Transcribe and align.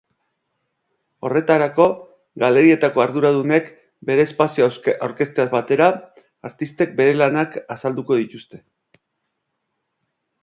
Horretarako, 1.27 1.83
galerietako 2.43 3.03
arduradunek 3.03 3.67
bere 4.11 4.25
espazioa 4.29 4.69
aurkezteaz 5.09 5.47
batera 5.53 5.89
artistek 6.51 6.95
bere 7.01 7.13
lanak 7.19 7.59
azalduko 7.77 8.19
dituzte. 8.23 8.61